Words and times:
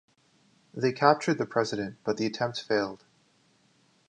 They 0.73 0.93
captured 0.93 1.37
the 1.37 1.45
president 1.45 1.97
but 2.03 2.17
the 2.17 2.25
attempt 2.25 2.63
failed. 2.63 3.05